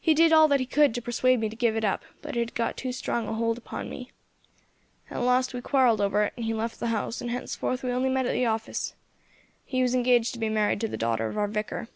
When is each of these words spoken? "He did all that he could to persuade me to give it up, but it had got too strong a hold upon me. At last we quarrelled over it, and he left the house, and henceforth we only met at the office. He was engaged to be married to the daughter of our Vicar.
"He 0.00 0.14
did 0.14 0.32
all 0.32 0.48
that 0.48 0.58
he 0.58 0.66
could 0.66 0.92
to 0.96 1.00
persuade 1.00 1.38
me 1.38 1.48
to 1.48 1.54
give 1.54 1.76
it 1.76 1.84
up, 1.84 2.02
but 2.22 2.34
it 2.36 2.40
had 2.40 2.56
got 2.56 2.76
too 2.76 2.90
strong 2.90 3.28
a 3.28 3.34
hold 3.34 3.56
upon 3.56 3.88
me. 3.88 4.10
At 5.12 5.20
last 5.20 5.54
we 5.54 5.60
quarrelled 5.60 6.00
over 6.00 6.24
it, 6.24 6.32
and 6.34 6.44
he 6.44 6.52
left 6.52 6.80
the 6.80 6.88
house, 6.88 7.20
and 7.20 7.30
henceforth 7.30 7.84
we 7.84 7.92
only 7.92 8.08
met 8.08 8.26
at 8.26 8.32
the 8.32 8.46
office. 8.46 8.96
He 9.64 9.80
was 9.80 9.94
engaged 9.94 10.32
to 10.32 10.40
be 10.40 10.48
married 10.48 10.80
to 10.80 10.88
the 10.88 10.96
daughter 10.96 11.28
of 11.28 11.38
our 11.38 11.46
Vicar. 11.46 11.86